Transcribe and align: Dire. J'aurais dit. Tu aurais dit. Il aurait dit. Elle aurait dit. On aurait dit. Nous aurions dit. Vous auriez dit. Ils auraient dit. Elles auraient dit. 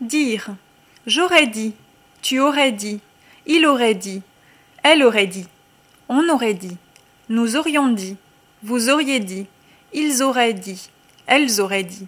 Dire. 0.00 0.54
J'aurais 1.06 1.46
dit. 1.46 1.72
Tu 2.20 2.40
aurais 2.40 2.72
dit. 2.72 3.00
Il 3.46 3.66
aurait 3.66 3.94
dit. 3.94 4.22
Elle 4.82 5.02
aurait 5.02 5.26
dit. 5.26 5.46
On 6.08 6.28
aurait 6.28 6.54
dit. 6.54 6.76
Nous 7.28 7.56
aurions 7.56 7.88
dit. 7.88 8.16
Vous 8.62 8.90
auriez 8.90 9.20
dit. 9.20 9.46
Ils 9.92 10.22
auraient 10.22 10.52
dit. 10.52 10.90
Elles 11.26 11.60
auraient 11.60 11.84
dit. 11.84 12.06